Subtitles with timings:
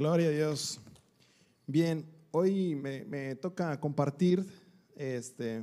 [0.00, 0.80] Gloria a Dios.
[1.66, 4.46] Bien, hoy me, toca compartir,
[4.96, 5.62] este,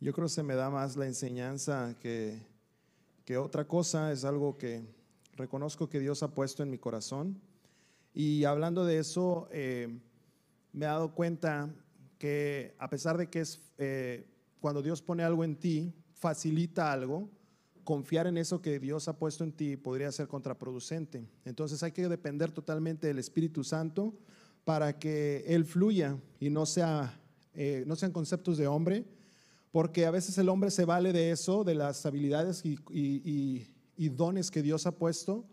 [0.00, 2.40] yo creo que se me da más la enseñanza que,
[3.24, 4.82] que otra cosa, es algo que
[5.36, 7.40] reconozco que Dios ha puesto en mi corazón.
[8.12, 9.96] Y hablando de eso, eh,
[10.72, 11.72] me he dado cuenta
[12.18, 14.26] que a pesar de que es eh,
[14.58, 17.30] cuando Dios pone algo en ti, facilita algo,
[17.84, 21.26] confiar en eso que Dios ha puesto en ti podría ser contraproducente.
[21.44, 24.14] Entonces hay que depender totalmente del Espíritu Santo
[24.64, 27.20] para que Él fluya y no, sea,
[27.54, 29.04] eh, no sean conceptos de hombre,
[29.70, 34.62] porque a veces el hombre se vale de eso, de las habilidades y, dones que
[34.62, 35.44] Dios ha puesto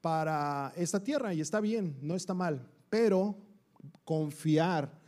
[0.00, 3.36] para esta tierra, y está bien, no está mal, pero
[4.04, 4.98] confiar,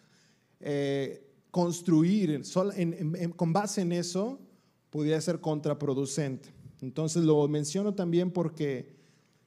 [0.61, 2.43] eh, construir
[3.37, 4.39] con base en eso,
[4.91, 6.62] pudiera ser contraproducente.
[6.83, 8.97] Entonces lo menciono también porque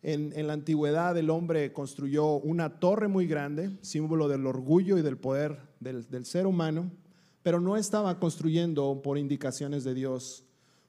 [0.02, 5.18] en, la antigüedad el hombre construyó una torre muy grande, símbolo del orgullo y del
[5.18, 6.92] poder del, ser humano,
[7.44, 10.46] pero no estaba construyendo por indicaciones de Dios,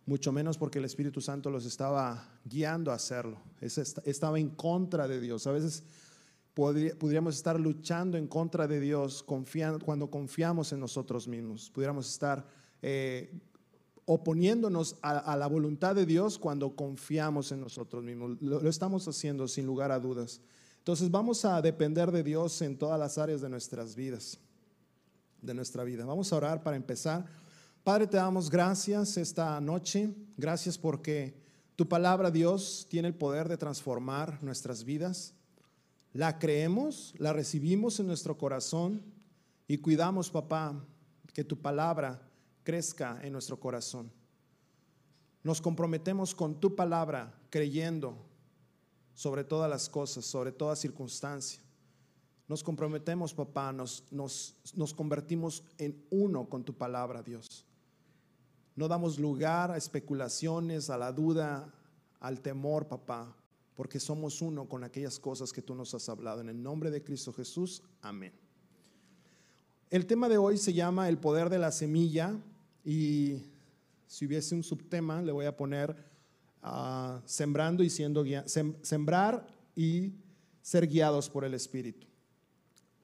[0.07, 3.41] mucho menos porque el Espíritu Santo los estaba guiando a hacerlo.
[3.61, 5.47] Estaba en contra de Dios.
[5.49, 5.83] A veces
[6.55, 11.71] podríamos estar luchando en contra de Dios cuando confiamos en nosotros mismos.
[11.71, 12.47] Pudiéramos estar
[12.83, 13.31] eh,
[14.07, 18.41] oponiéndonos a, la voluntad de Dios cuando confiamos en nosotros mismos.
[18.41, 20.41] Lo, estamos haciendo sin lugar a dudas.
[20.79, 24.39] Entonces vamos a depender de Dios en todas las áreas de nuestras vidas,
[25.43, 26.05] de nuestra vida.
[26.05, 27.27] Vamos a orar para empezar.
[27.83, 30.15] Padre, te damos gracias esta noche.
[30.37, 31.43] Gracias porque
[31.75, 35.35] tu palabra, Dios, tiene el poder de transformar nuestras vidas.
[36.13, 39.03] La creemos, la recibimos en nuestro corazón
[39.67, 40.81] y cuidamos, papá,
[41.35, 42.23] que tu palabra
[42.67, 44.11] crezca en nuestro corazón.
[45.45, 48.17] Nos comprometemos con tu palabra creyendo
[49.15, 51.63] sobre todas las cosas, sobre toda circunstancia.
[52.49, 57.65] Nos comprometemos, papá, nos, nos, nos convertimos en uno con tu palabra, Dios.
[58.75, 61.73] No damos lugar a especulaciones, a la duda,
[62.19, 63.33] al temor, papá,
[63.77, 66.41] porque somos uno con aquellas cosas que tú nos has hablado.
[66.41, 68.33] En el nombre de Cristo Jesús, amén.
[69.89, 72.37] El tema de hoy se llama el poder de la semilla
[72.87, 73.43] y
[74.07, 75.97] si hubiese un subtema, le voy a poner
[76.63, 80.13] ah, sembrando y siendo sembrar y
[80.63, 82.07] ser guiados por el Espíritu.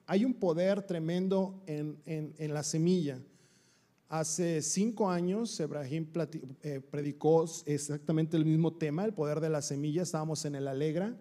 [0.05, 3.19] Hay un poder tremendo en, en, la semilla.
[4.07, 6.07] Hace cinco años, Ebrahim
[6.61, 10.03] eh, predicó exactamente el mismo tema, el poder de la semilla.
[10.03, 11.17] Estábamos en el Alegra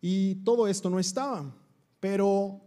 [0.00, 1.54] y todo esto no estaba.
[2.00, 2.60] Pero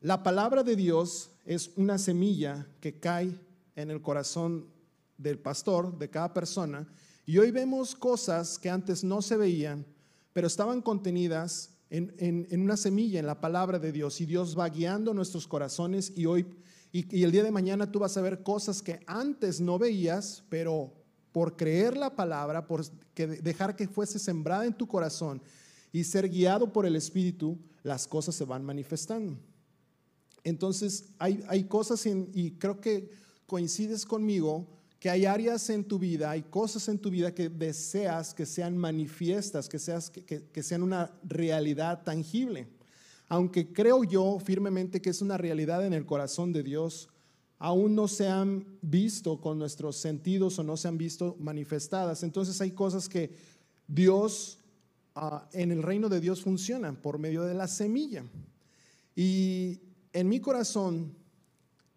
[0.00, 3.38] la palabra de Dios es una semilla que cae
[3.76, 4.66] en el corazón
[5.16, 6.86] del pastor, de cada persona,
[7.26, 9.86] y hoy vemos cosas que antes no se veían,
[10.32, 15.14] pero estaban contenidas en, una semilla, en la palabra de Dios, y Dios va guiando
[15.14, 16.46] nuestros corazones y hoy,
[16.92, 20.92] y, el día de mañana tú vas a ver cosas que antes no veías, pero
[21.32, 22.84] por creer la palabra, por
[23.14, 25.40] dejar que fuese sembrada en tu corazón
[25.92, 29.38] y ser guiado por el Espíritu, las cosas se van manifestando.
[30.42, 33.10] Entonces, hay, hay cosas, y creo que
[33.46, 34.66] coincides conmigo
[35.04, 38.74] que hay áreas en tu vida, hay cosas en tu vida que deseas que sean
[38.74, 42.68] manifiestas, que, sean una realidad tangible.
[43.28, 47.10] Aunque creo yo firmemente que es una realidad en el corazón de Dios,
[47.58, 52.22] aún no se han visto con nuestros sentidos o no se han visto manifestadas.
[52.22, 53.30] Entonces hay cosas que
[53.86, 54.58] Dios,
[55.14, 58.24] ah, en el reino de Dios funcionan por medio de la semilla.
[59.14, 59.80] Y
[60.14, 61.14] en mi corazón,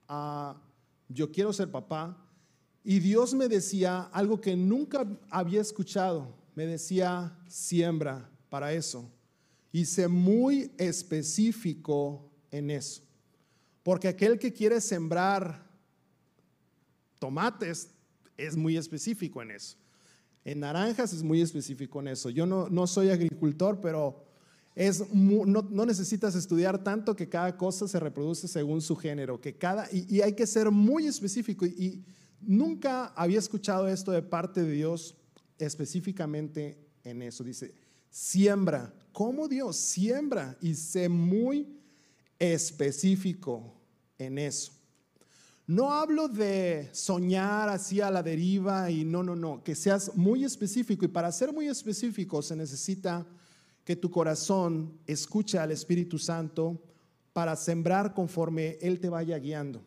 [0.09, 0.66] uh,
[1.09, 2.17] yo quiero ser papá.
[2.83, 6.35] Y Dios me decía algo que nunca había escuchado.
[6.55, 9.11] Me decía, siembra para eso.
[9.71, 13.03] Y sé muy específico en eso.
[13.83, 15.67] Porque aquel que quiere sembrar
[17.19, 17.89] tomates
[18.37, 19.77] es muy específico en eso.
[20.45, 22.29] En naranjas es muy específico en eso.
[22.29, 24.26] Yo no, no soy agricultor, pero
[25.11, 30.21] no, necesitas estudiar tanto que cada cosa se reproduce según su género, que cada, y,
[30.21, 31.65] hay que ser muy específico.
[31.65, 32.03] Y,
[32.39, 35.15] nunca había escuchado esto de parte de Dios
[35.57, 37.43] específicamente en eso.
[37.43, 37.73] Dice,
[38.09, 38.93] siembra.
[39.11, 39.77] ¿Cómo Dios?
[39.77, 41.75] Siembra y sé muy
[42.37, 43.73] específico
[44.19, 44.73] en eso.
[45.65, 50.45] No hablo de soñar así a la deriva y no, no, no, que seas muy
[50.45, 51.03] específico.
[51.03, 53.25] Y para ser muy específico se necesita
[53.87, 56.77] que tu corazón escuche al Espíritu Santo
[57.31, 59.81] para sembrar conforme Él te vaya guiando.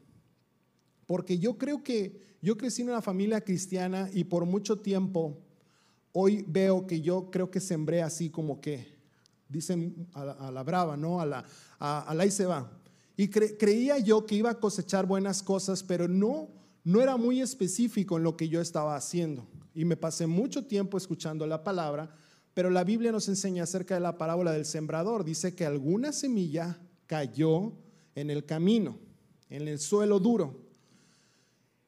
[1.04, 5.36] Porque yo creo que yo crecí en una familia cristiana y por mucho tiempo
[6.12, 8.96] hoy veo que yo creo que sembré así como que
[9.50, 11.20] dicen a, la brava, ¿no?
[11.20, 11.44] A la,
[11.78, 12.72] a, la y se va.
[13.18, 16.48] Y creía yo que iba a cosechar buenas cosas, pero no,
[16.84, 19.46] no era muy específico en lo que yo estaba haciendo.
[19.74, 22.16] Y me pasé mucho tiempo escuchando la palabra,
[22.54, 25.24] pero la Biblia nos enseña acerca de la parábola del sembrador.
[25.24, 27.72] Dice que alguna semilla cayó
[28.14, 28.98] en el camino,
[29.48, 30.60] en el suelo duro.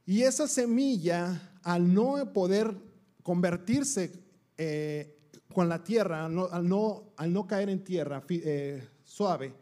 [0.04, 2.74] Y esa semilla, al no poder
[3.22, 4.12] convertirse
[4.56, 5.18] eh,
[5.52, 9.54] con la tierra, al, no, caer en tierra eh, suave,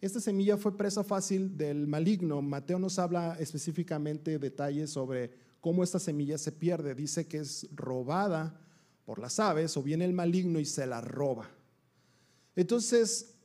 [0.00, 2.40] esta semilla fue presa fácil del maligno.
[2.40, 6.94] Mateo nos habla específicamente detalles sobre cómo esta semilla se pierde.
[6.94, 8.67] Dice que es robada
[9.08, 11.48] por las aves o viene el maligno y se la roba.
[12.54, 13.38] Entonces,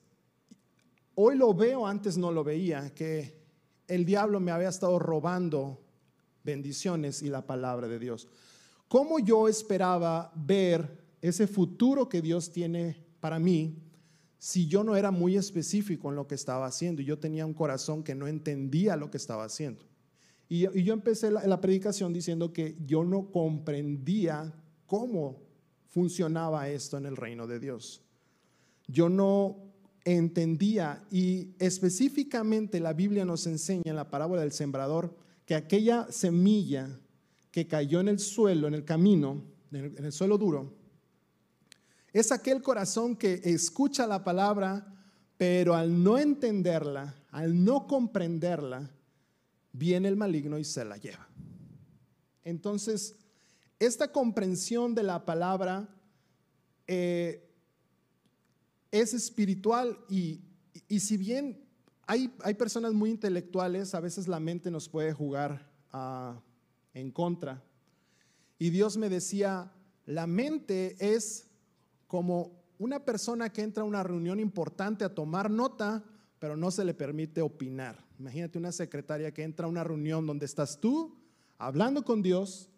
[1.16, 3.40] hoy lo veo, antes no lo veía, que
[3.88, 5.82] el diablo me había estado robando
[6.44, 8.28] bendiciones y la palabra de Dios.
[8.90, 13.82] ¿Cómo yo esperaba ver ese futuro que Dios tiene para mí
[14.40, 17.54] si yo no era muy específico en lo que estaba haciendo y yo tenía un
[17.54, 19.86] corazón que no entendía lo que estaba haciendo?
[20.50, 24.54] Y, yo empecé la, predicación diciendo que yo no comprendía
[24.88, 25.53] cómo
[25.94, 28.02] funcionaba esto en el reino de Dios.
[28.88, 29.58] Yo no
[30.04, 37.00] entendía y específicamente la Biblia nos enseña en la parábola del sembrador que aquella semilla
[37.52, 40.74] que cayó en el suelo, en el camino, en el, suelo duro,
[42.12, 44.88] es aquel corazón que escucha la palabra,
[45.38, 48.90] pero al no entenderla, al no comprenderla,
[49.72, 51.28] viene el maligno y se la lleva.
[52.44, 53.16] Entonces,
[53.86, 55.90] esta comprensión de la palabra
[56.88, 57.50] eh,
[58.92, 60.42] es espiritual y,
[61.00, 61.66] si bien
[62.06, 66.42] hay, hay, personas muy intelectuales, a veces la mente nos puede jugar ah,
[66.94, 67.64] en contra.
[68.60, 69.72] Y Dios me decía,
[70.06, 71.48] la mente es
[72.08, 76.04] como una persona que entra a una reunión importante a tomar nota,
[76.40, 78.06] pero no se le permite opinar.
[78.20, 81.18] Imagínate una secretaria que entra a una reunión donde estás tú
[81.58, 82.70] hablando con Dios,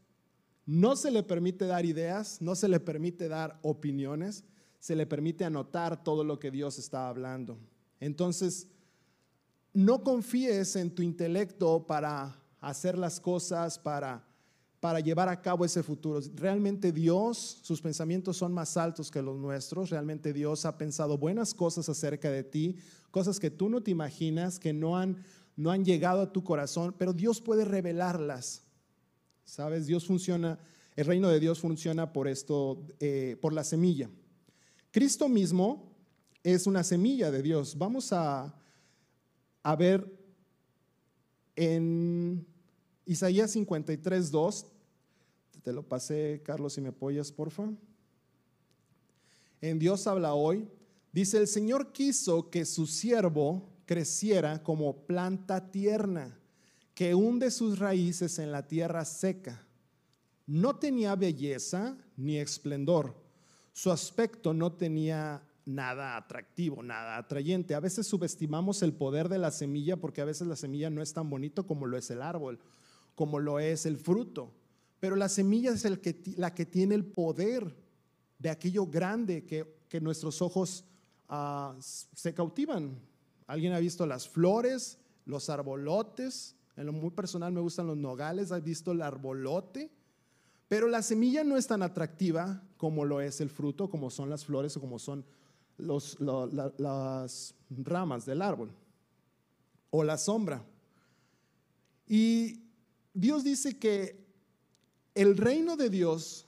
[0.66, 4.44] no se le permite dar ideas, no se le permite dar opiniones,
[4.80, 7.58] se le permite anotar todo lo que Dios está hablando.
[8.00, 8.68] Entonces,
[9.74, 14.26] no confíes en tu intelecto para hacer las cosas, para,
[14.80, 16.20] para llevar a cabo ese futuro.
[16.36, 19.90] Realmente Dios, sus pensamientos son más altos que los nuestros.
[19.90, 22.78] Realmente Dios ha pensado buenas cosas acerca de ti,
[23.12, 25.24] cosas que tú no te imaginas, que no han,
[25.56, 28.65] no han llegado a tu corazón, pero Dios puede revelarlas.
[29.46, 29.88] ¿Sabes?
[29.88, 30.60] Dios funciona,
[30.96, 34.10] el reino de Dios funciona por esto, eh, por la semilla.
[34.92, 35.96] Cristo mismo
[36.44, 37.78] es una semilla de Dios.
[37.78, 38.54] Vamos a,
[39.64, 40.12] a ver
[41.56, 42.46] en
[43.06, 44.66] Isaías 53, 2.
[45.64, 47.72] Te lo pasé, Carlos, si me apoyas, porfa.
[49.62, 50.68] En Dios habla hoy.
[51.12, 56.38] Dice, el Señor quiso que su siervo creciera como planta tierna,
[56.96, 59.64] que hunde sus raíces en la tierra seca.
[60.48, 63.16] No tenía belleza ni esplendor.
[63.74, 67.76] Su aspecto no tenía nada atractivo, nada atrayente.
[67.76, 71.14] A veces subestimamos el poder de la semilla porque a veces la semilla no es
[71.14, 72.60] tan bonito como lo es el árbol,
[73.14, 74.52] como lo es el fruto.
[75.00, 75.86] Pero la semilla es
[76.38, 77.76] la que tiene el poder
[78.40, 80.86] de aquello grande que, que nuestros ojos
[81.28, 83.00] Ah, se cautivan.
[83.48, 86.55] ¿Alguien ha visto las flores, los arbolotes?
[86.78, 89.92] En lo muy personal me gustan los nogales, ¿has visto el arbolote?
[90.68, 94.46] Pero la semilla no es tan atractiva como lo es el fruto, como son las
[94.46, 95.26] flores o como son
[95.78, 98.72] las ramas del árbol
[99.90, 100.66] o la sombra.
[102.08, 102.64] Y
[103.14, 104.26] Dios dice que
[105.14, 106.46] el reino de Dios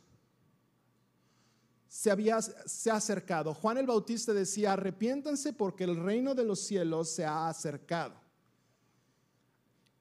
[1.88, 3.54] se había se ha acercado.
[3.54, 8.27] Juan el Bautista decía, arrepiéntanse porque el reino de los cielos se ha acercado.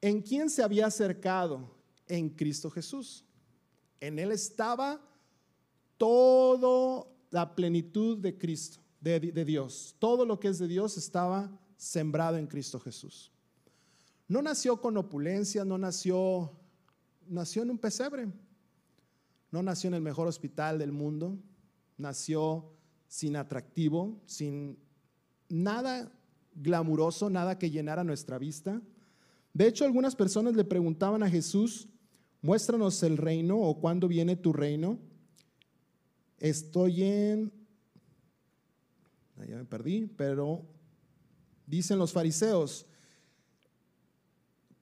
[0.07, 1.69] ¿En quién se había acercado?
[2.07, 3.25] En Cristo Jesús.
[3.99, 5.01] En Él estaba
[5.97, 9.97] toda la plenitud de Cristo, de, Dios.
[9.99, 13.33] Todo lo que es de Dios estaba sembrado en Cristo Jesús.
[14.29, 16.53] No nació con opulencia, no nació,
[17.27, 18.29] nació en un pesebre,
[19.51, 21.37] no nació en el mejor hospital del mundo,
[21.99, 22.77] nació
[23.09, 24.79] sin atractivo, sin
[25.49, 26.13] nada
[26.55, 28.81] glamuroso, nada que llenara nuestra vista.
[29.57, 31.89] De hecho, algunas personas le preguntaban a Jesús,
[32.43, 34.99] muéstranos el reino o cuándo viene tu reino.
[36.39, 37.53] Estoy en,
[39.49, 40.67] ya me perdí, pero
[41.67, 42.87] dicen los fariseos,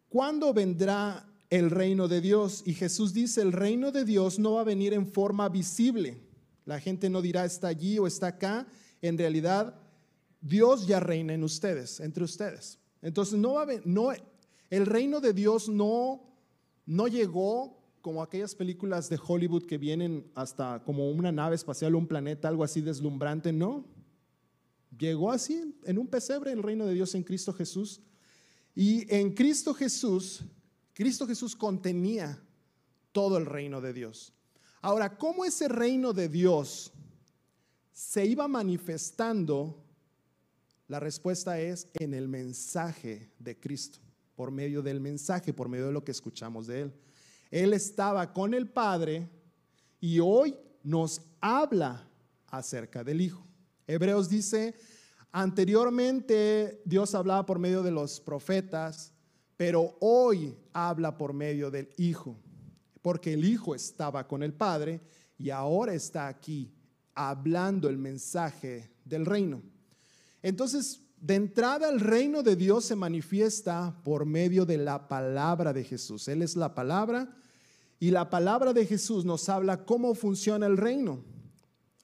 [0.08, 2.62] ¿cuándo vendrá el reino de Dios?
[2.66, 6.24] Y Jesús dice, el reino de Dios no va a venir en forma visible
[6.64, 8.66] la gente no dirá está allí o está acá.
[9.02, 9.74] en realidad
[10.40, 12.78] Dios ya reina en ustedes, entre ustedes.
[13.02, 14.12] Entonces no va a no
[14.70, 16.34] el reino de Dios no
[16.86, 21.98] no llegó como aquellas películas de Hollywood que vienen hasta como una nave espacial o
[21.98, 23.86] un planeta, algo así deslumbrante, no.
[24.98, 28.02] Llegó así en un pesebre el reino de Dios en Cristo Jesús.
[28.74, 30.44] Y en Cristo Jesús,
[30.92, 32.42] Cristo Jesús contenía
[33.12, 34.34] todo el reino de Dios.
[34.82, 36.92] Ahora, ¿cómo ese reino de Dios
[37.92, 39.82] se iba manifestando?
[40.88, 43.98] La respuesta es en el mensaje de Cristo,
[44.34, 46.92] por medio del mensaje, por medio de lo que escuchamos de Él.
[47.50, 49.28] Él estaba con el Padre
[50.00, 52.08] y hoy nos habla
[52.48, 53.46] acerca del Hijo.
[53.86, 54.74] Hebreos dice,
[55.32, 59.12] anteriormente Dios hablaba por medio de los profetas,
[59.56, 62.36] pero hoy habla por medio del Hijo,
[63.02, 65.00] porque el Hijo estaba con el Padre
[65.38, 66.72] y ahora está aquí
[67.14, 69.62] hablando el mensaje del reino.
[70.42, 75.82] Entonces, de entrada el reino de Dios se manifiesta por medio de la palabra de
[75.82, 76.28] Jesús.
[76.28, 77.34] Él es la palabra
[77.98, 81.24] y la palabra de Jesús nos habla cómo funciona el reino.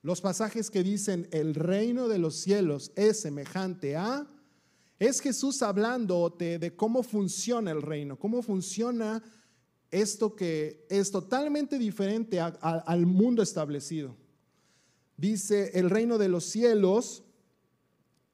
[0.01, 4.27] Los pasajes que dicen el reino de los cielos es semejante a,
[4.99, 9.23] es Jesús hablando de cómo funciona el reino, cómo funciona
[9.91, 14.17] esto que es totalmente diferente al mundo establecido.
[15.19, 17.25] Dice, el reino de los cielos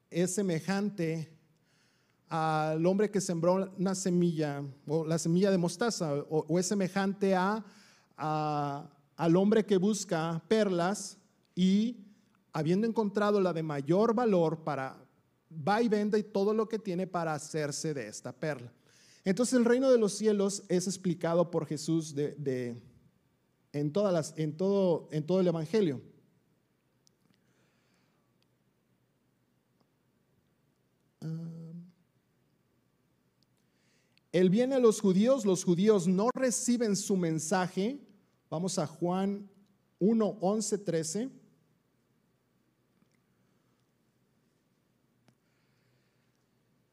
[0.09, 1.29] es semejante
[2.29, 7.63] al hombre que sembró una semilla, o la semilla de mostaza, o, es semejante a,
[8.17, 11.17] al hombre que busca perlas
[11.55, 11.97] y
[12.51, 14.97] habiendo encontrado la de mayor valor para,
[15.51, 18.71] va y vende todo lo que tiene para hacerse de esta perla.
[19.23, 22.81] Entonces el reino de los cielos es explicado por Jesús de,
[23.73, 26.01] en, todas en, todo, en todo el Evangelio.
[34.31, 37.99] Él viene a los judíos, los judíos no reciben su mensaje.
[38.49, 39.49] Vamos a Juan
[39.99, 41.29] 1, 11, 13.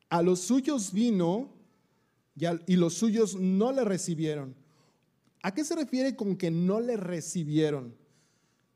[0.08, 1.52] A los suyos vino
[2.36, 4.54] y, y los suyos no le recibieron.
[5.42, 7.94] ¿A qué se refiere con que no le recibieron?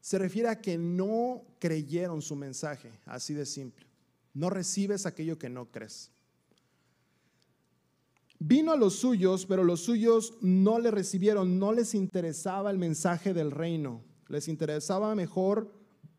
[0.00, 3.86] Se refiere a que no creyeron su mensaje, así de simple.
[4.34, 6.10] No recibes aquello que no crees.
[8.40, 13.34] Vino a los suyos, pero los suyos no le recibieron, no les interesaba el mensaje
[13.34, 14.04] del reino.
[14.28, 15.72] Les interesaba mejor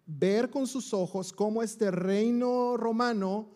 [0.05, 3.55] ver con sus ojos cómo este reino romano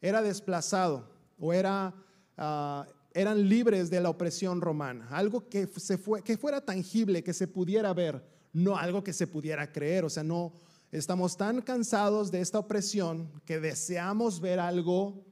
[0.00, 1.94] era desplazado o era,
[2.36, 5.06] ah, eran libres de la opresión romana.
[5.10, 9.28] Algo que, se fue, que fuera tangible, que se pudiera ver, no algo que se
[9.28, 10.04] pudiera creer.
[10.04, 10.54] O sea, no
[10.90, 15.24] estamos tan cansados de esta opresión que deseamos ver algo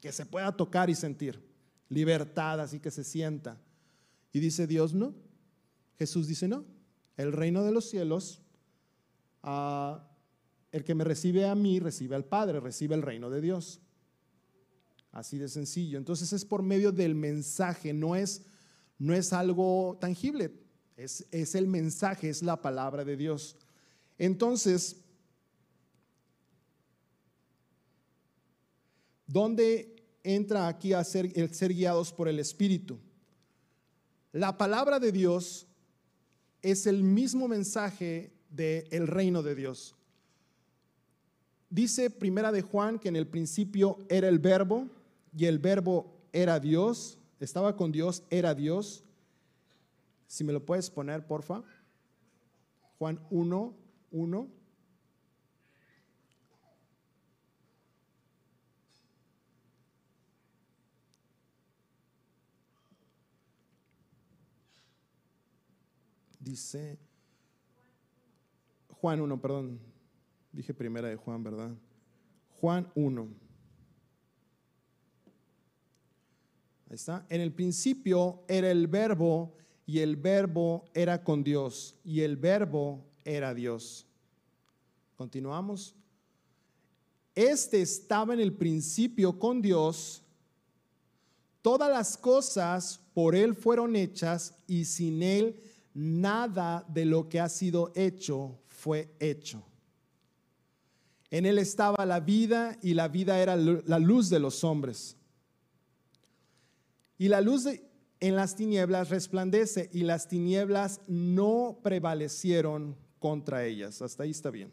[0.00, 1.47] que se pueda tocar y sentir
[1.88, 3.60] libertad, así que se sienta.
[4.32, 5.14] Y dice Dios, no.
[5.98, 6.64] Jesús dice, no.
[7.16, 8.40] El reino de los cielos,
[9.42, 10.08] ah,
[10.70, 13.80] el que me recibe a mí, recibe al Padre, recibe el reino de Dios.
[15.10, 15.98] Así de sencillo.
[15.98, 18.44] Entonces es por medio del mensaje, no es,
[18.98, 20.52] no es algo tangible,
[20.96, 23.56] es, es el mensaje, es la palabra de Dios.
[24.18, 25.02] Entonces,
[29.26, 29.97] ¿dónde
[30.34, 31.32] entra aquí a ser,
[31.74, 32.98] guiados por el Espíritu.
[34.32, 35.66] La palabra de Dios
[36.60, 39.94] es el mismo mensaje del reino de Dios.
[41.70, 44.88] Dice Primera de Juan que en el principio era el verbo
[45.36, 49.04] y el verbo era Dios, estaba con Dios, era Dios.
[50.26, 51.62] Si me lo puedes poner, porfa.
[52.98, 53.74] Juan 1,
[54.10, 54.57] 1.
[66.38, 66.98] Dice
[69.00, 69.78] Juan 1, perdón,
[70.52, 71.76] dije primera de Juan, ¿verdad?
[72.60, 73.28] Juan 1.
[76.88, 77.24] Ahí está.
[77.28, 79.54] En el principio era el verbo
[79.86, 84.06] y el verbo era con Dios y el verbo era Dios.
[85.16, 85.94] Continuamos.
[87.34, 90.24] Este estaba en el principio con Dios.
[91.62, 95.60] Todas las cosas por Él fueron hechas y sin Él
[95.98, 99.64] nada de lo que ha sido hecho fue hecho.
[101.28, 105.16] En él estaba la vida y la vida era la luz de los hombres.
[107.18, 107.66] Y la luz
[108.20, 114.00] en las tinieblas resplandece y las tinieblas no prevalecieron contra ellas.
[114.00, 114.72] Hasta ahí está bien.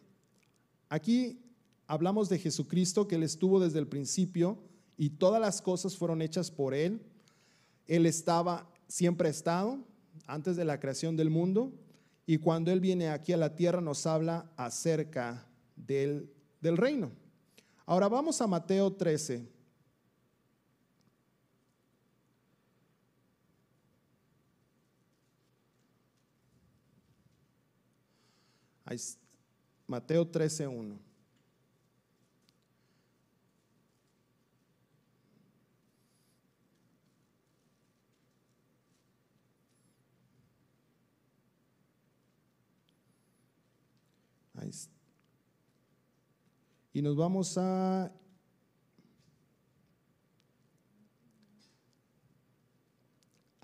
[0.89, 1.39] Aquí
[1.87, 4.59] hablamos de Jesucristo, que Él estuvo desde el principio
[4.95, 7.01] y todas las cosas fueron hechas por Él.
[7.87, 9.83] Él estaba, siempre estado,
[10.27, 11.73] antes de la creación del mundo,
[12.25, 17.11] y cuando Él viene aquí a la tierra nos habla acerca del, del reino.
[17.85, 19.55] Ahora vamos a Mateo 13.
[29.87, 30.27] Mateo
[44.55, 44.89] 13.1.
[46.93, 48.11] Y nos vamos a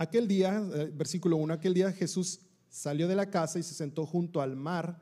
[0.02, 4.04] Aquel día, eh, versículo 1, aquel día Jesús salió de la casa y se sentó
[4.08, 5.00] junto al mar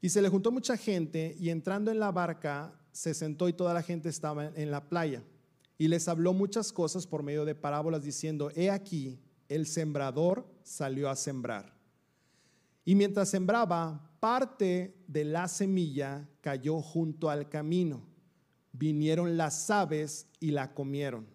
[0.00, 3.72] y se le juntó mucha gente y entrando en la barca se sentó y toda
[3.72, 5.22] la gente estaba en la playa.
[5.78, 11.08] Y les habló muchas cosas por medio de parábolas diciendo, he aquí, el sembrador salió
[11.08, 11.77] a sembrar.
[12.88, 18.08] Y mientras sembraba, parte de la semilla cayó junto al camino.
[18.72, 21.26] Vinieron las aves y la comieron.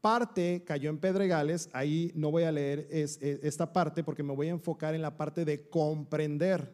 [0.00, 4.52] Parte cayó en pedregales, ahí no voy a leer esta parte porque me voy a
[4.52, 6.72] enfocar en la parte de comprender.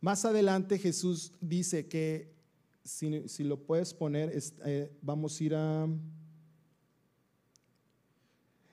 [0.00, 2.36] Más adelante Jesús dice que,
[2.84, 4.32] si, lo puedes poner,
[4.64, 5.88] eh, vamos a ir a,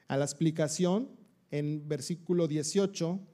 [0.08, 1.10] a la explicación
[1.50, 3.33] en versículo 18.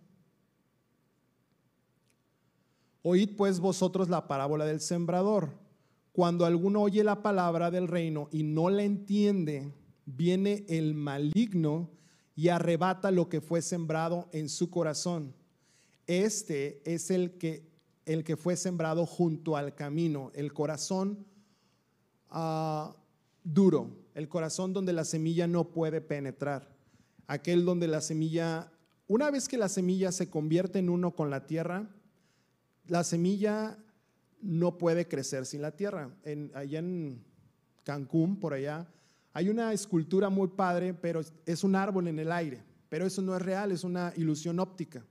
[3.02, 5.58] Oíd pues vosotros la parábola del sembrador.
[6.12, 9.74] Cuando alguno oye la palabra del reino y no la entiende,
[10.06, 11.92] viene el maligno
[12.36, 15.34] y arrebata lo que fue sembrado en su corazón.
[16.08, 17.70] Este es el que
[18.06, 21.28] el que fue sembrado junto al camino, el corazón
[22.30, 22.96] ah,
[23.44, 26.76] duro, el corazón donde la semilla no puede penetrar,
[27.28, 28.72] aquel donde la semilla,
[29.08, 31.88] una vez que la semilla se convierte en uno con la tierra,
[32.88, 33.78] la semilla
[34.42, 36.10] no puede crecer sin la tierra.
[36.24, 37.24] En, allá en
[37.84, 38.88] Cancún, por allá,
[39.34, 43.36] hay una escultura muy padre, pero es un árbol en el aire, pero eso no
[43.36, 45.06] es real, es una ilusión óptica.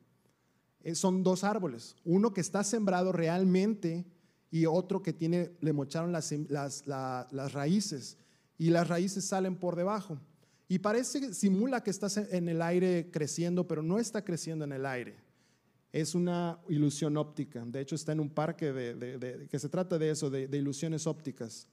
[0.83, 4.07] Eh, son dos árboles, uno que está sembrado realmente
[4.51, 6.33] y otro que tiene, le mocharon las,
[6.87, 8.17] las, raíces
[8.57, 10.19] y las raíces salen por debajo.
[10.69, 14.87] Y parece, simula que está en el aire creciendo, pero no está creciendo en el
[14.87, 15.17] aire.
[15.93, 17.65] Es una ilusión óptica.
[17.65, 21.67] De hecho, está en un parque de, que se trata de eso, de, ilusiones ópticas.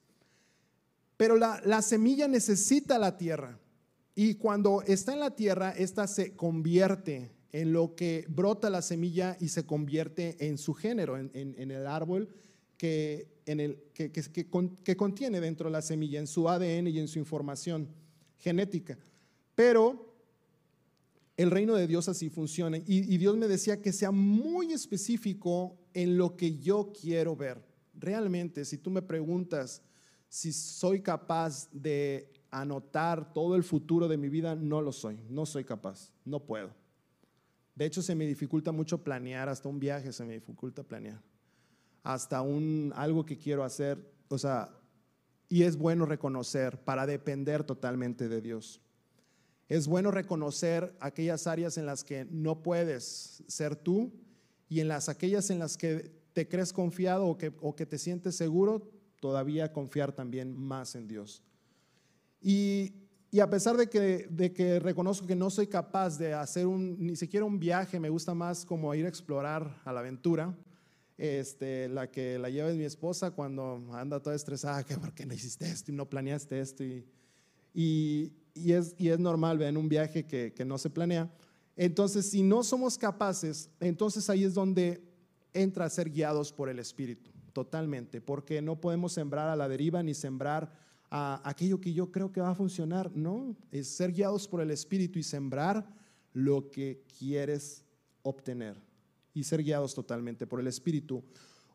[1.16, 3.58] Pero la, la semilla necesita la tierra.
[4.14, 9.36] Y cuando está en la tierra, esta se convierte en lo que brota la semilla
[9.40, 11.30] y se convierte en su género, en,
[11.70, 12.28] el árbol
[12.76, 17.08] que, en el, que, que, contiene dentro de la semilla, en su ADN y en
[17.08, 17.88] su información
[18.38, 18.98] genética.
[19.54, 20.05] Pero
[21.36, 22.78] el reino de Dios así funciona.
[22.78, 27.62] Y, Dios me decía que sea muy específico en lo que yo quiero ver.
[27.94, 29.82] Realmente, si tú me preguntas
[30.28, 35.20] si soy capaz de anotar todo el futuro de mi vida, no lo soy.
[35.28, 36.10] No soy capaz.
[36.24, 36.70] No puedo.
[37.74, 41.22] De hecho, se me dificulta mucho planear, hasta un viaje se me dificulta planear.
[42.02, 44.70] Hasta un algo que quiero hacer, o sea,
[45.48, 48.80] y es bueno reconocer para depender totalmente de Dios.
[49.68, 54.12] Es bueno reconocer aquellas áreas en las que no puedes ser tú
[54.68, 57.98] y en las aquellas en las que te crees confiado o que, o que te
[57.98, 61.42] sientes seguro, todavía confiar también más en Dios.
[62.40, 66.66] Y y a pesar de que, de que reconozco que no soy capaz de hacer
[66.66, 70.56] un, ni siquiera un viaje, me gusta más como ir a explorar a la aventura,
[71.18, 75.26] este, la que la lleva es mi esposa cuando anda toda estresada, que por qué
[75.26, 76.84] no hiciste esto y no planeaste esto.
[76.84, 77.04] Y,
[77.74, 78.32] y,
[78.72, 81.30] es, y es normal ver en un viaje que, que no se planea.
[81.76, 85.02] Entonces, si no somos capaces, entonces ahí es donde
[85.52, 90.02] entra a ser guiados por el Espíritu, totalmente, porque no podemos sembrar a la deriva
[90.02, 90.72] ni sembrar
[91.10, 93.10] a aquello que yo creo que va a funcionar.
[93.14, 95.86] No, es ser guiados por el Espíritu y sembrar
[96.32, 97.84] lo que quieres
[98.22, 98.76] obtener
[99.32, 101.22] y ser guiados totalmente por el Espíritu.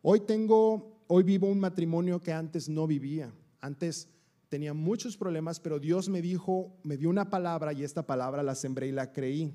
[0.02, 3.32] Hoy tengo, hoy vivo un matrimonio que antes no vivía.
[3.60, 4.08] Antes
[4.52, 8.54] tenía muchos problemas, pero Dios me dijo, me dio una palabra y esta palabra la
[8.54, 9.50] sembré y la creí.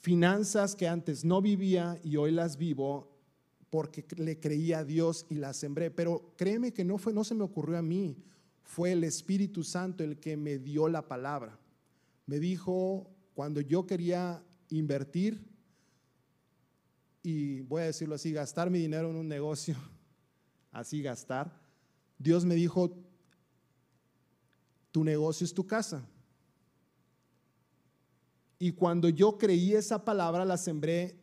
[0.00, 3.16] Finanzas que antes no vivía y hoy las vivo
[3.70, 5.92] porque le creía a Dios y la sembré.
[5.92, 8.24] Pero créeme que no, fue, no se me ocurrió a mí,
[8.64, 11.56] fue el Espíritu Santo el que me dio la palabra.
[12.26, 15.46] Me dijo, cuando yo quería invertir,
[17.22, 19.76] y voy a decirlo así, gastar mi dinero en un negocio,
[20.72, 21.62] así gastar,
[22.18, 23.03] Dios me dijo,
[24.94, 26.06] tu negocio es tu casa.
[28.60, 31.16] Y cuando yo creí esa palabra, la sembré,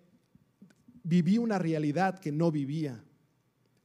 [1.04, 3.02] viví una realidad que no vivía.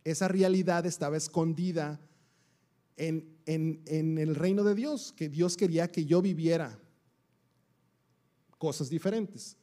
[0.02, 2.00] Esa realidad estaba escondida
[2.96, 6.76] en, en el reino de Dios, que Dios quería que yo viviera
[8.58, 9.56] cosas diferentes.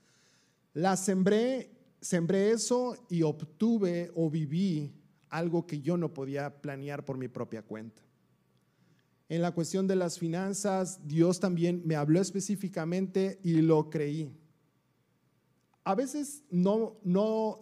[0.73, 4.93] La sembré, sembré eso y obtuve o viví
[5.27, 8.01] algo que yo no podía planear por mi propia cuenta.
[9.33, 14.31] En la cuestión de las finanzas, Dios también me habló específicamente y lo creí.
[15.83, 17.59] A veces no, no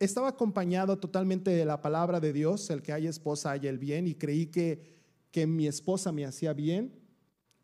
[0.00, 4.08] estaba acompañado totalmente de la palabra de Dios, el que haya esposa haya el bien,
[4.08, 4.80] y creí que,
[5.30, 6.92] que mi esposa me hacía bien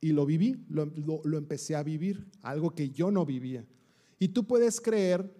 [0.00, 0.92] y lo viví, lo,
[1.24, 3.66] lo empecé a vivir, algo que yo no vivía.
[4.20, 5.34] Y tú puedes creer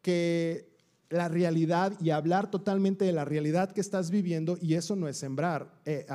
[0.00, 0.70] que
[1.10, 5.18] la realidad y hablar totalmente de la realidad que estás viviendo, y eso no es
[5.18, 6.06] sembrar eh,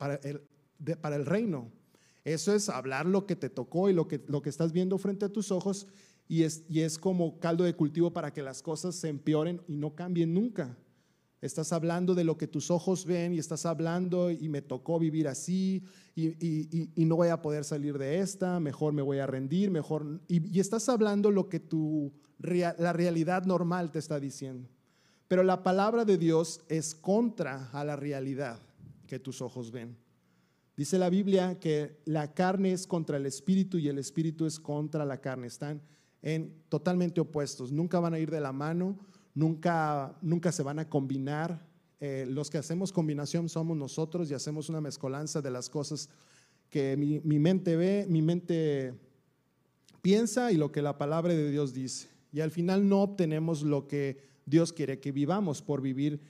[0.00, 0.40] para, el,
[0.96, 1.70] para, el, reino.
[2.24, 5.26] Eso es hablar lo que te tocó y lo que, lo que estás viendo frente
[5.26, 5.86] a tus ojos,
[6.26, 9.76] y es, y es como caldo de cultivo para que las cosas se empeoren y
[9.76, 10.74] no cambien nunca.
[11.42, 15.28] Estás hablando de lo que tus ojos ven y estás hablando y me tocó vivir
[15.28, 15.84] así
[16.14, 20.22] y, no voy a poder salir de esta, mejor me voy a rendir, mejor...
[20.28, 24.66] Y, estás hablando lo que tu, la realidad normal te está diciendo.
[25.28, 28.60] Pero la palabra de Dios es contra a la realidad
[29.10, 29.98] que tus ojos ven.
[30.74, 35.04] Dice la Biblia que la carne es contra el espíritu y el espíritu es contra
[35.04, 35.48] la carne.
[35.48, 35.82] Están
[36.22, 37.70] en totalmente opuestos.
[37.70, 38.96] Nunca van a ir de la mano
[39.34, 41.66] nunca, nunca se van a combinar.
[42.00, 46.08] Eh, los que hacemos combinación somos nosotros y hacemos una mezcolanza de las cosas
[46.70, 48.94] que mi, mi mente ve, mi mente
[50.00, 52.08] piensa y lo que la palabra de Dios dice.
[52.32, 56.20] Y al final no obtenemos lo que Dios quiere que vivamos por vivir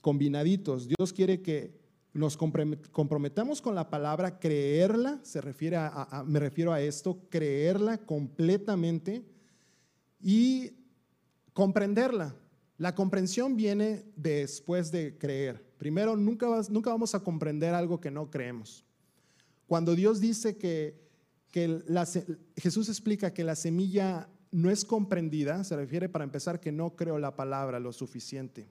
[0.00, 0.88] combinaditos.
[0.88, 1.77] Dios quiere que
[2.12, 9.24] nos comprometamos con la palabra, creerla, se refiere a, me refiero a esto, creerla completamente
[10.20, 10.72] y
[11.52, 12.34] comprenderla.
[12.76, 15.64] La comprensión viene después de creer.
[15.78, 18.84] Primero, nunca, nunca vamos a comprender algo que no creemos.
[19.66, 20.98] Cuando Dios dice que,
[21.50, 21.82] que
[22.56, 27.18] Jesús explica que la semilla no es comprendida, se refiere para empezar que no creo
[27.18, 28.66] la palabra lo suficiente.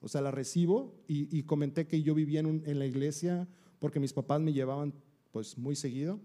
[0.00, 4.40] O sea, la recibo y, comenté que yo vivía en, la iglesia porque mis papás
[4.40, 4.94] me llevaban
[5.32, 6.20] pues muy seguido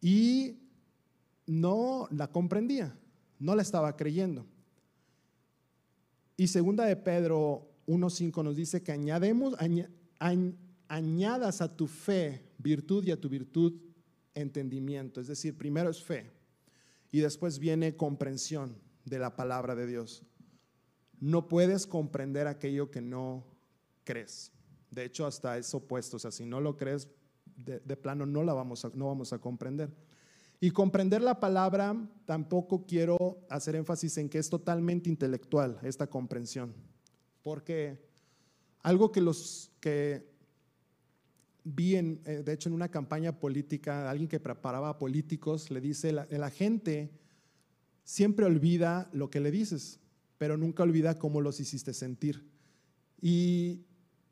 [0.00, 0.58] y
[1.46, 2.96] no la comprendía,
[3.38, 4.46] no la estaba creyendo.
[6.36, 9.54] Y segunda de Pedro 1.5 nos dice que añademos,
[10.88, 13.74] añadas a tu fe virtud y a tu virtud
[14.34, 15.20] entendimiento.
[15.20, 16.30] Es decir, primero es fe
[17.10, 20.24] y después viene comprensión de la palabra de Dios.
[21.20, 23.44] No puedes comprender aquello que no
[24.04, 24.52] crees.
[24.90, 26.16] De hecho, hasta es opuesto.
[26.16, 27.08] O sea, si no lo crees,
[27.56, 29.90] de, plano no la vamos no vamos a comprender.
[30.60, 36.74] Y comprender la palabra, tampoco quiero hacer énfasis en que es totalmente intelectual esta comprensión,
[37.42, 37.98] porque
[38.82, 40.28] algo que los que
[41.64, 45.80] vi, en, eh, de hecho, en una campaña política, alguien que preparaba a políticos, le
[45.80, 47.10] dice, la, la gente
[48.04, 49.98] siempre olvida lo que le dices,
[50.40, 52.50] pero nunca olvida cómo los hiciste sentir.
[53.20, 53.84] Y,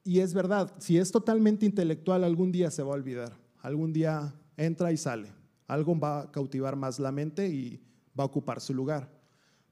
[0.02, 4.34] y es verdad, si es totalmente intelectual, algún día se va a olvidar, algún día
[4.56, 7.80] entra y sale algo va a cautivar más la mente y
[8.18, 9.12] va a ocupar su lugar.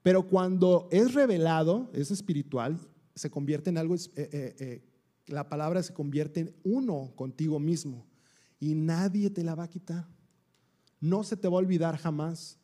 [0.02, 2.78] Pero cuando es revelado, es espiritual,
[3.14, 4.84] se convierte en algo, eh, eh, eh,
[5.26, 8.06] la palabra se convierte en uno contigo mismo
[8.60, 10.06] y nadie te la va a quitar.
[11.00, 12.58] No se te va a olvidar jamás,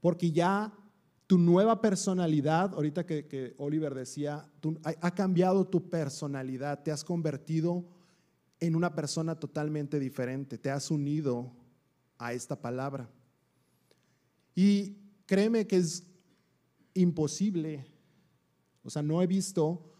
[0.00, 0.72] porque ya
[1.28, 4.50] tu nueva personalidad, ahorita que, Oliver decía,
[4.82, 7.84] ha cambiado tu personalidad, te has convertido
[8.60, 11.52] en una persona totalmente diferente, te has unido
[12.16, 13.10] a esta palabra.
[14.54, 16.02] Y créeme que es
[16.94, 17.84] imposible,
[18.82, 19.92] o sea, no he visto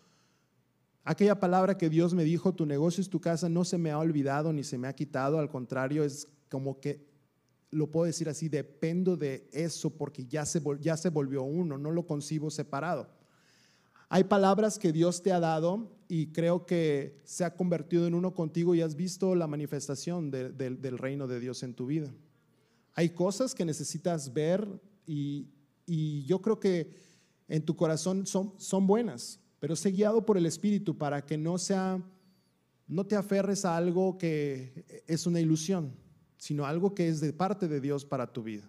[1.05, 3.99] aquella palabra que Dios me dijo, tu negocio es tu casa, no se me ha
[3.99, 7.07] olvidado ni se me ha quitado, al contrario, es como que,
[7.71, 11.91] lo puedo decir así, dependo de eso porque ya se, ya se volvió uno, no
[11.91, 13.09] lo concibo separado.
[14.11, 18.33] Hay palabras que Dios te ha dado y creo que se ha convertido en uno
[18.35, 22.11] contigo y has visto la manifestación del reino de Dios en tu vida.
[22.95, 24.67] Hay cosas que necesitas ver
[25.07, 25.47] y,
[26.27, 26.91] yo creo que
[27.49, 31.57] en tu corazón son, son buenas, pero sé guiado por el Espíritu para que no
[31.59, 32.03] sea,
[32.87, 35.95] no te aferres a algo que es una ilusión,
[36.39, 38.69] sino algo que es de parte de Dios para tu vida.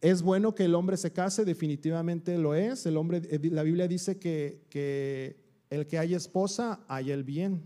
[0.00, 1.44] ¿Es bueno que el hombre se case?
[1.44, 2.86] Definitivamente lo es.
[2.86, 5.36] El hombre, eh, la Biblia dice que,
[5.70, 7.62] el que haya esposa, hay el bien.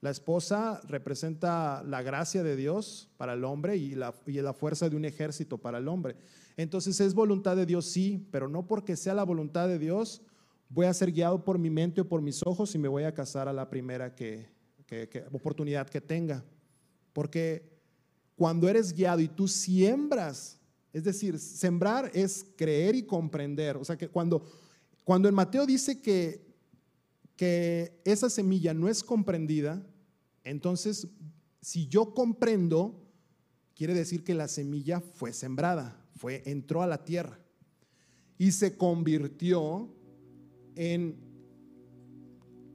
[0.00, 4.88] La esposa representa la gracia de Dios para el hombre y la, y la fuerza
[4.88, 6.16] de un ejército para el hombre.
[6.56, 10.22] Entonces es voluntad de Dios, sí, pero no porque sea la voluntad de Dios,
[10.68, 13.14] voy a ser guiado por mi mente o por mis ojos y me voy a
[13.14, 14.48] casar a la primera que,
[15.32, 16.44] oportunidad que tenga.
[17.14, 17.80] Porque
[18.36, 20.60] cuando eres guiado y tú siembras,
[20.92, 23.78] es decir, sembrar es creer y comprender.
[23.78, 24.44] O sea que cuando,
[25.02, 26.44] cuando en Mateo dice que,
[27.34, 29.82] que esa semilla no es comprendida,
[30.44, 31.08] entonces
[31.62, 33.02] si yo comprendo,
[33.74, 37.38] quiere decir que la semilla fue sembrada fue, entró a la tierra
[38.38, 39.92] y se convirtió
[40.76, 41.16] en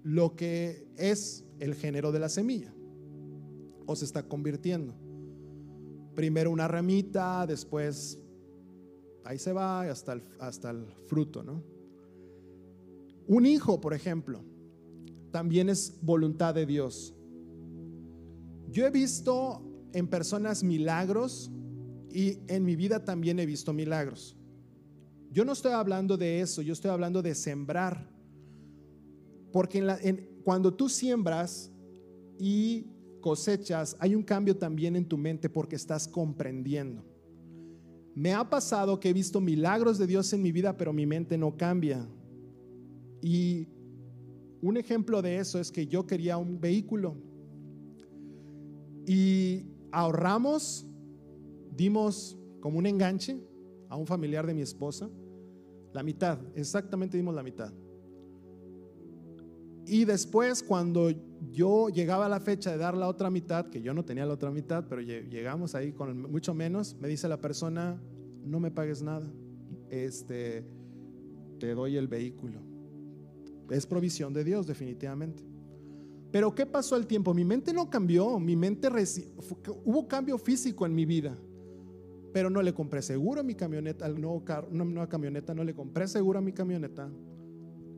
[0.04, 2.74] lo que es el género de la semilla,
[3.90, 4.94] o se está convirtiendo.
[6.14, 8.20] Primero una ramita, después
[9.26, 11.64] ahí se va hasta el, hasta el fruto, ¿no?
[13.26, 14.44] Un hijo, por ejemplo,
[15.32, 17.16] también es voluntad de Dios.
[18.70, 21.50] Yo he visto en personas milagros
[22.12, 24.38] y en mi vida también he visto milagros.
[25.32, 28.08] Yo no estoy hablando de eso, yo estoy hablando de sembrar.
[29.52, 29.82] Porque
[30.44, 31.72] cuando tú siembras
[32.38, 32.86] y
[33.20, 37.04] cosechas, hay un cambio también en tu mente porque estás comprendiendo.
[38.16, 41.38] Me ha pasado que he visto milagros de Dios en mi vida, pero mi mente
[41.38, 42.08] no cambia.
[43.22, 43.68] Y
[44.62, 47.16] un ejemplo de eso es que yo quería un vehículo
[49.06, 50.86] y ahorramos
[51.76, 53.40] dimos como un enganche
[53.88, 55.10] a un familiar de mi esposa,
[55.94, 57.74] la mitad, exactamente dimos la mitad.
[59.86, 61.10] Y después cuando
[61.52, 64.34] yo llegaba a la fecha de dar la otra mitad, que yo no tenía la
[64.34, 68.02] otra mitad, pero llegamos ahí con mucho menos, me dice la persona,
[68.44, 69.32] no me pagues nada,
[69.90, 70.66] este,
[71.60, 72.60] te doy el vehículo.
[73.70, 75.44] Es provisión de Dios, definitivamente.
[76.32, 77.34] Pero ¿qué pasó al tiempo?
[77.34, 78.90] Mi mente no cambió, mi mente
[79.84, 81.38] hubo cambio físico en mi vida
[82.32, 85.64] pero no le compré seguro a mi camioneta, al nuevo carro, una nueva camioneta, no
[85.64, 87.10] le compré seguro a mi camioneta.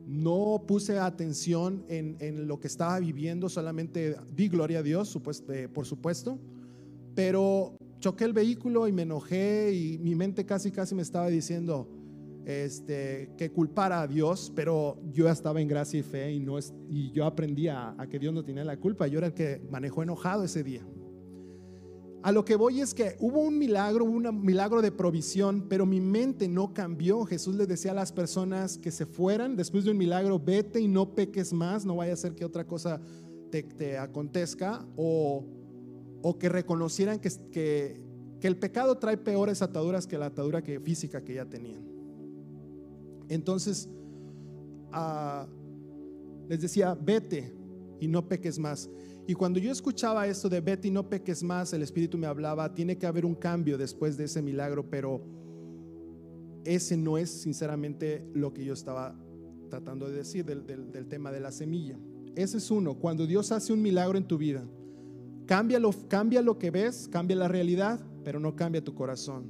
[0.06, 5.16] No puse atención en, lo que estaba viviendo, solamente di gloria a Dios,
[5.48, 6.38] eh, por supuesto,
[7.14, 11.88] pero choqué el vehículo y me enojé y mi mente casi casi me estaba diciendo
[12.44, 17.12] este, que culpara a Dios, pero yo estaba en gracia y fe y, no y
[17.12, 20.02] yo aprendí a, a que Dios no tenía la culpa, yo era el que manejó
[20.02, 20.84] enojado ese día.
[22.22, 26.00] A lo que voy es que hubo un milagro, un milagro de provisión, pero mi
[26.00, 27.24] mente no cambió.
[27.24, 30.86] Jesús le decía a las personas que se fueran después de un milagro, vete y
[30.86, 33.00] no peques más, no vaya a ser que otra cosa
[33.50, 35.44] te, acontezca, o,
[36.38, 38.00] que reconocieran que,
[38.40, 41.84] el pecado trae peores ataduras que la atadura física que ya tenían.
[43.28, 43.88] Entonces,
[44.92, 45.46] ah,
[46.48, 47.61] les decía, vete
[48.02, 48.90] y no peques más.
[49.28, 52.98] Y cuando yo escuchaba esto de Betty, no peques más, el Espíritu me hablaba, tiene
[52.98, 55.22] que haber un cambio después de ese milagro, pero
[56.64, 59.16] ese no es sinceramente lo que yo estaba
[59.70, 61.96] tratando de decir del, tema de la semilla.
[62.34, 64.66] Ese es uno, cuando Dios hace un milagro en tu vida,
[65.46, 69.46] cambia lo, cambia lo que ves, cambia la realidad, pero no cambia tu corazón.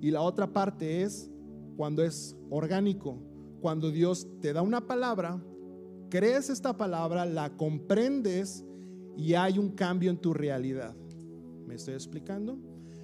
[0.00, 1.28] Y la otra parte es
[1.76, 3.18] cuando es orgánico,
[3.60, 5.42] cuando Dios te da una palabra,
[6.08, 8.64] crees esta palabra, la comprendes,
[9.16, 10.94] y hay un cambio en tu realidad.
[11.66, 12.58] ¿Me estoy explicando?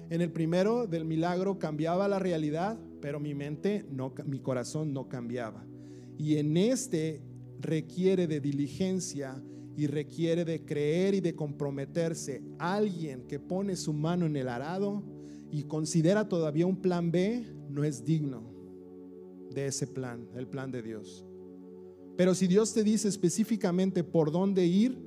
[0.09, 3.85] En el primero del milagro cambiaba la realidad, pero mi mente,
[4.25, 5.65] mi corazón no cambiaba.
[6.17, 7.21] Y en este
[7.59, 9.41] requiere de diligencia
[9.75, 12.43] y requiere de creer y de comprometerse.
[12.59, 15.03] Alguien que pone su mano en el arado
[15.51, 18.53] y considera todavía un plan B, no es digno
[19.51, 21.25] de ese plan, el plan de Dios.
[22.15, 24.97] Pero si Dios te dice específicamente por dónde ir,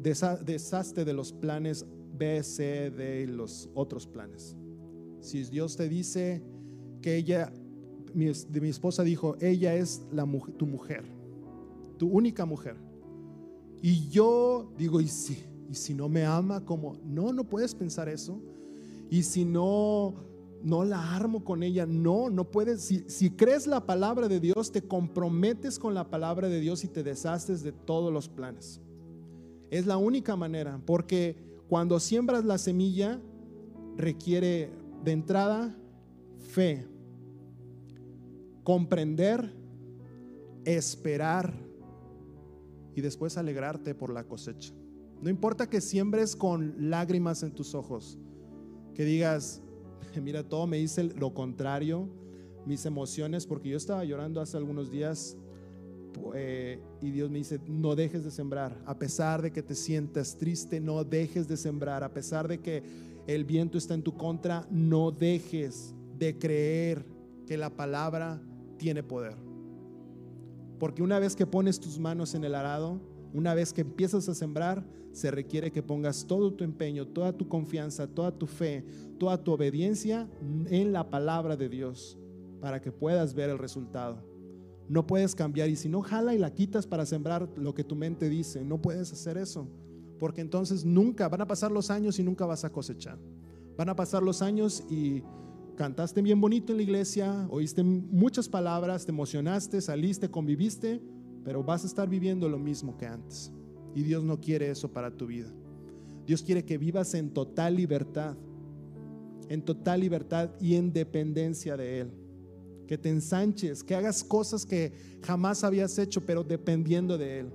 [0.00, 4.56] deshazte de los planes B, C, D y los otros planes.
[5.20, 6.42] Si Dios te dice
[7.00, 7.52] que ella,
[8.14, 8.26] mi,
[8.60, 10.02] mi esposa dijo, ella es
[10.56, 11.04] tu mujer,
[11.98, 12.76] tu única mujer.
[13.82, 15.38] Y yo digo, ¿y si,
[15.70, 16.64] ¿y si no me ama?
[16.64, 18.40] como No, no puedes pensar eso.
[19.10, 20.14] Y si no,
[20.62, 21.86] no la armo con ella.
[21.86, 22.82] No, no puedes.
[22.82, 27.02] Si, crees la palabra de Dios, te comprometes con la palabra de Dios y te
[27.02, 28.80] deshaces de todos los planes.
[29.70, 31.36] Es la única manera, porque
[31.68, 33.20] cuando siembras la semilla
[33.96, 34.70] requiere
[35.04, 35.76] de entrada
[36.40, 36.86] fe,
[38.64, 39.54] comprender,
[40.64, 41.54] esperar
[42.94, 44.74] y después alegrarte por la cosecha.
[45.22, 48.18] No importa que siembres con lágrimas en tus ojos,
[48.94, 49.62] que digas,
[50.22, 52.08] mira, todo me dice lo contrario,
[52.66, 55.36] mis emociones, porque yo estaba llorando hace algunos días
[56.34, 60.36] eh, y Dios me dice, no dejes de sembrar, a pesar de que te sientas
[60.36, 62.82] triste, no dejes de sembrar, a pesar de que
[63.26, 67.04] el viento está en tu contra, no dejes de creer
[67.46, 68.42] que la palabra
[68.76, 69.36] tiene poder.
[70.78, 73.00] Porque una vez que pones tus manos en el arado,
[73.32, 77.48] una vez que empiezas a sembrar, se requiere que pongas todo tu empeño, toda tu
[77.48, 78.84] confianza, toda tu fe,
[79.18, 80.28] toda tu obediencia
[80.68, 82.18] en la palabra de Dios
[82.60, 84.22] para que puedas ver el resultado.
[84.88, 87.94] No puedes cambiar y si no jala y la quitas para sembrar lo que tu
[87.96, 89.68] mente dice, no puedes hacer eso,
[90.18, 93.18] porque entonces nunca van a pasar los años y nunca vas a cosechar.
[93.76, 95.22] Van a pasar los años y
[95.76, 101.00] cantaste bien bonito en la iglesia, oíste muchas palabras, te emocionaste, saliste, conviviste,
[101.44, 103.52] pero vas a estar viviendo lo mismo que antes.
[103.94, 105.52] Y Dios no quiere eso para tu vida.
[106.26, 108.36] Dios quiere que vivas en total libertad,
[109.48, 112.10] en total libertad y en dependencia de Él.
[112.86, 117.52] Que te ensanches, que hagas cosas que jamás habías hecho, pero dependiendo de Él.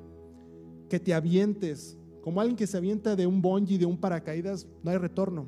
[0.89, 4.91] Que te avientes, como alguien que se avienta de un bungee, de un paracaídas, no
[4.91, 5.45] hay retorno.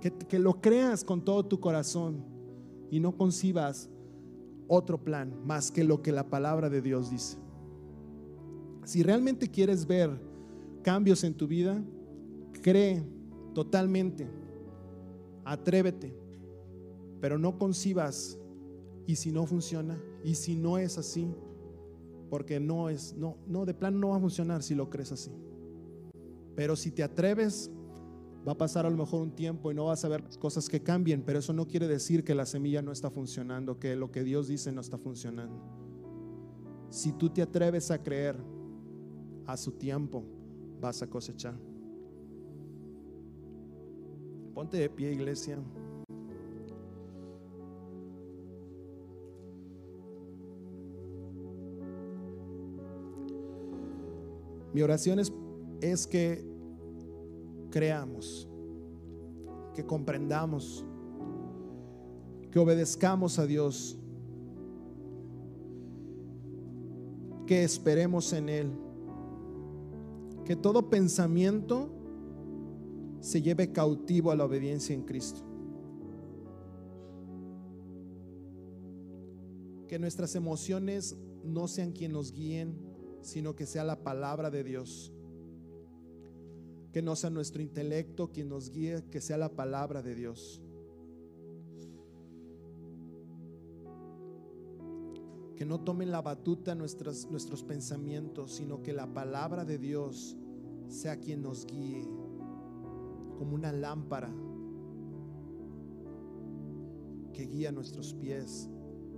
[0.00, 2.24] Que, que lo creas con todo tu corazón
[2.90, 3.88] y no concibas
[4.74, 7.36] otro plan más que lo que la palabra de Dios dice.
[8.84, 10.10] Si realmente quieres ver
[10.82, 11.84] cambios en tu vida,
[12.62, 13.04] cree
[13.52, 14.26] totalmente,
[15.44, 16.16] atrévete,
[17.20, 18.38] pero no concibas
[19.06, 21.28] y si no funciona y si no es así,
[22.30, 25.30] porque no es, no, no, de plan no va a funcionar si lo crees así.
[26.56, 27.70] Pero si te atreves,
[28.46, 30.82] va a pasar a lo mejor un tiempo y no vas a ver cosas que
[30.82, 34.24] cambien, pero eso no quiere decir que la semilla no está funcionando, que lo que
[34.24, 35.56] Dios dice no está funcionando.
[36.90, 38.36] Si tú te atreves a creer,
[39.46, 40.24] a su tiempo
[40.80, 41.54] vas a cosechar.
[44.54, 45.58] Ponte de pie, iglesia.
[54.74, 55.32] Mi oración es,
[55.80, 56.51] es que
[57.72, 58.48] creamos,
[59.74, 60.84] que comprendamos,
[62.52, 63.98] que obedezcamos a Dios,
[67.48, 68.72] que esperemos en Él
[70.44, 71.90] que todo pensamiento
[73.20, 75.40] se lleve cautivo a la obediencia en Cristo.
[79.86, 82.76] Que nuestras emociones no sean quien nos guíen,
[83.20, 85.12] sino que sea la palabra de Dios.
[86.92, 90.62] Que no sea nuestro intelecto quien nos guíe, que sea la palabra de Dios.
[95.62, 100.36] que no tomen la batuta nuestros, nuestros pensamientos, sino que la palabra de Dios
[100.88, 102.02] sea quien nos guíe
[103.38, 104.28] como una lámpara
[107.32, 108.68] que guía nuestros pies,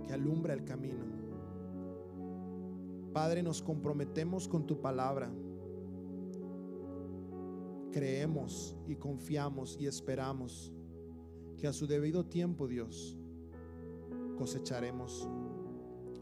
[0.05, 1.03] que alumbra el camino.
[3.11, 5.31] Padre, nos comprometemos con tu palabra.
[7.95, 10.73] Creemos y confiamos y esperamos
[11.57, 13.17] que a su debido tiempo, Dios,
[14.37, 15.29] cosecharemos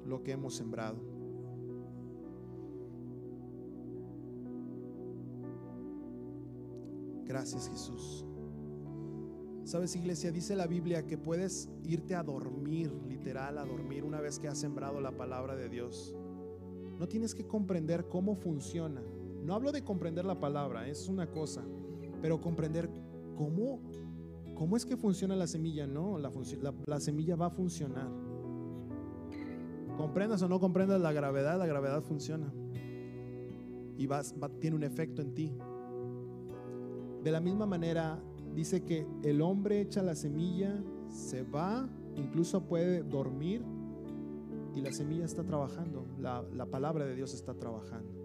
[0.06, 1.00] lo que hemos sembrado.
[7.26, 8.24] Gracias Jesús.
[9.64, 14.38] Sabes, iglesia, dice la Biblia que puedes irte a dormir, literal, a dormir una vez
[14.38, 16.16] que has sembrado la palabra de Dios.
[17.00, 19.02] No tienes que comprender cómo funciona.
[19.44, 21.64] No hablo de comprender la palabra, es una cosa,
[22.22, 22.90] pero comprender
[23.36, 23.82] cómo,
[24.56, 25.86] cómo es que funciona la semilla.
[25.86, 26.32] No, la,
[26.86, 28.10] la semilla va a funcionar.
[29.98, 32.54] Comprendas o no comprendas la gravedad, la gravedad funciona.
[33.98, 35.54] Y vas, tiene un efecto en ti.
[37.22, 38.24] De la misma manera,
[38.56, 43.64] dice que el hombre echa la semilla, se va, incluso puede dormir
[44.74, 46.06] y la semilla está trabajando.
[46.18, 48.23] La, la palabra de Dios está trabajando.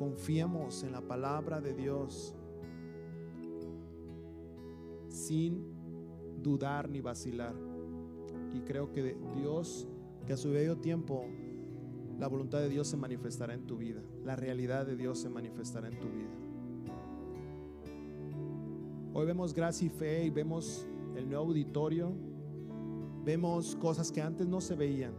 [0.00, 2.34] Confiemos en la palabra de Dios
[5.10, 5.62] sin
[6.42, 7.54] dudar ni vacilar.
[8.54, 9.86] Y creo que Dios,
[10.26, 11.26] que a su debido tiempo,
[12.18, 14.00] la voluntad de Dios se manifestará en tu vida.
[14.24, 16.30] La realidad de Dios se manifestará en tu vida.
[19.12, 22.14] Hoy vemos gracia y fe y vemos el nuevo auditorio.
[23.22, 25.12] Vemos cosas que antes no se veían.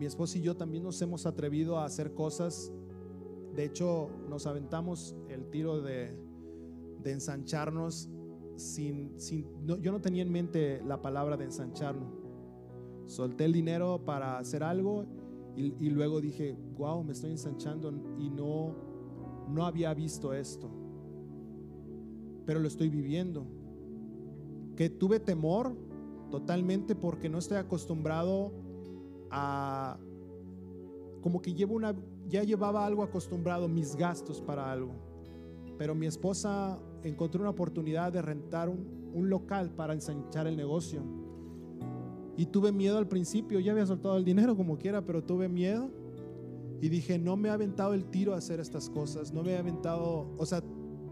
[0.00, 2.72] Mi esposo y yo también nos hemos atrevido a hacer cosas.
[3.54, 6.16] De hecho, nos aventamos el tiro de,
[7.02, 8.08] de ensancharnos
[8.56, 9.14] sin,
[9.82, 12.14] yo no tenía en mente la palabra de ensancharnos.
[13.04, 15.04] Solté el dinero para hacer algo
[15.54, 18.74] y, luego dije, wow, me estoy ensanchando y no,
[19.50, 20.70] no había visto esto,
[22.46, 23.44] pero lo estoy viviendo.
[24.76, 25.76] Que tuve temor,
[26.30, 28.69] totalmente porque no estoy acostumbrado
[29.30, 29.98] a
[31.22, 31.94] como que llevo una
[32.28, 34.92] ya llevaba algo acostumbrado mis gastos para algo.
[35.78, 41.02] Pero mi esposa encontró una oportunidad de rentar un, un local para ensanchar el negocio.
[42.36, 45.90] Y tuve miedo al principio, ya había soltado el dinero como quiera, pero tuve miedo.
[46.80, 49.58] Y dije, no me ha aventado el tiro a hacer estas cosas, no me ha
[49.58, 50.62] aventado, o sea,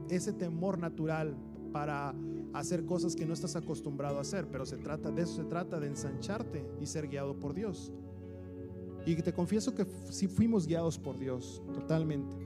[0.08, 1.36] ese temor natural
[1.72, 2.14] para
[2.54, 5.78] hacer cosas que no estás acostumbrado a hacer, pero se trata de eso, se trata
[5.78, 7.92] de ensancharte y ser guiado por Dios.
[9.06, 12.36] Y te confieso que sí fuimos guiados por Dios, totalmente.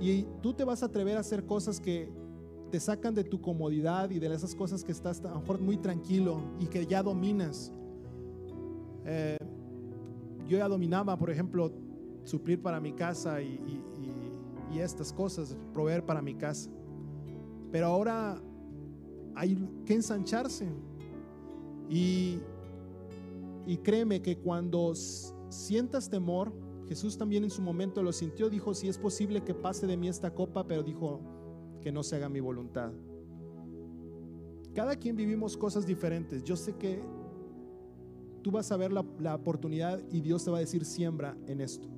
[0.00, 2.10] Y tú te vas a atrever a hacer cosas que
[2.70, 5.76] te sacan de tu comodidad y de esas cosas que estás a lo mejor muy
[5.76, 7.72] tranquilo y que ya dominas.
[9.04, 9.38] Eh,
[10.46, 11.72] yo ya dominaba, por ejemplo,
[12.24, 13.82] suplir para mi casa y,
[14.72, 16.70] y estas cosas, proveer para mi casa.
[17.70, 18.40] Pero ahora
[19.34, 20.66] hay que ensancharse.
[21.88, 22.40] Y,
[23.68, 26.52] y créeme que cuando sientas temor,
[26.88, 30.08] Jesús también en su momento lo sintió, dijo, si es posible que pase de mí
[30.08, 31.20] esta copa, pero dijo,
[31.82, 32.92] que no se haga mi voluntad.
[34.74, 36.42] Cada quien vivimos cosas diferentes.
[36.44, 37.02] Yo sé que
[38.42, 41.88] tú vas a ver la, oportunidad y Dios te va a decir siembra en esto.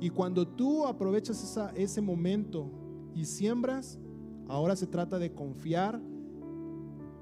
[0.00, 2.70] Y cuando tú aprovechas ese momento
[3.14, 3.98] y siembras,
[4.48, 6.00] ahora se trata de confiar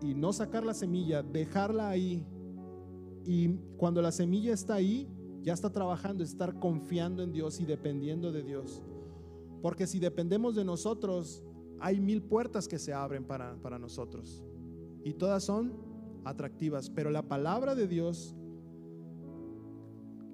[0.01, 2.25] y no sacar la semilla, dejarla ahí.
[3.27, 5.09] Y cuando la semilla está ahí,
[5.43, 8.83] ya está trabajando, estar confiando en Dios y dependiendo de Dios.
[9.63, 11.45] Porque si dependemos de nosotros,
[11.81, 14.43] hay mil puertas que se abren para, para nosotros.
[15.05, 15.73] Y todas son
[16.25, 16.91] atractivas.
[16.91, 18.35] Pero la palabra de Dios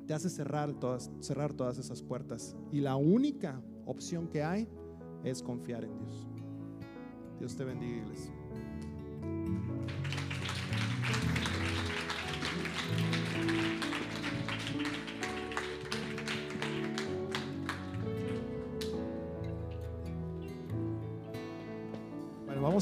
[0.06, 2.56] te hace cerrar todas, cerrar todas esas puertas.
[2.72, 4.68] Y la única opción que hay
[5.24, 6.28] es confiar en Dios.
[7.38, 8.34] Dios te bendiga, iglesia.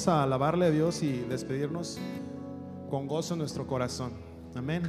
[0.07, 1.99] A alabarle a Dios y despedirnos
[2.89, 4.13] con gozo en nuestro corazón.
[4.55, 4.83] Amén.